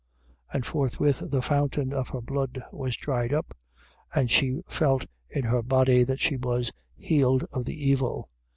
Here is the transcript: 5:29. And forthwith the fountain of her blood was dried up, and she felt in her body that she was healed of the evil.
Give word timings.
5:29. 0.49 0.55
And 0.55 0.65
forthwith 0.65 1.29
the 1.29 1.41
fountain 1.43 1.93
of 1.93 2.09
her 2.09 2.21
blood 2.21 2.63
was 2.71 2.97
dried 2.97 3.31
up, 3.31 3.53
and 4.15 4.31
she 4.31 4.63
felt 4.67 5.05
in 5.29 5.43
her 5.43 5.61
body 5.61 6.03
that 6.03 6.19
she 6.19 6.37
was 6.37 6.71
healed 6.97 7.45
of 7.51 7.65
the 7.65 7.87
evil. 7.91 8.27